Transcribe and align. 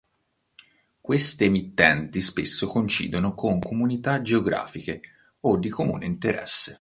Queste 0.99 1.45
emittenti 1.45 2.21
spesso 2.21 2.65
coincidono 2.65 3.35
con 3.35 3.59
comunità 3.59 4.23
geografiche 4.23 4.99
o 5.41 5.57
di 5.59 5.69
comune 5.69 6.07
interesse. 6.07 6.69